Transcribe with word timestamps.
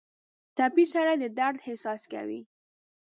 ټپي 0.55 0.85
سړی 0.93 1.15
د 1.21 1.25
درد 1.37 1.57
احساس 1.67 2.01
کوي. 2.11 2.41